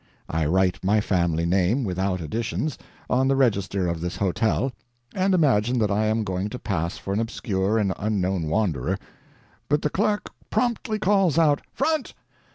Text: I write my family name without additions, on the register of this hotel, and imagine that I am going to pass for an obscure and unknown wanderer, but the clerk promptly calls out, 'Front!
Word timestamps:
I 0.29 0.47
write 0.47 0.83
my 0.83 0.99
family 0.99 1.45
name 1.45 1.83
without 1.83 2.21
additions, 2.21 2.75
on 3.07 3.27
the 3.27 3.35
register 3.35 3.85
of 3.85 4.01
this 4.01 4.15
hotel, 4.17 4.71
and 5.13 5.35
imagine 5.35 5.77
that 5.77 5.91
I 5.91 6.07
am 6.07 6.23
going 6.23 6.49
to 6.49 6.57
pass 6.57 6.97
for 6.97 7.13
an 7.13 7.19
obscure 7.19 7.77
and 7.77 7.93
unknown 7.97 8.47
wanderer, 8.47 8.97
but 9.69 9.83
the 9.83 9.91
clerk 9.91 10.31
promptly 10.49 10.97
calls 10.97 11.37
out, 11.37 11.61
'Front! 11.71 12.15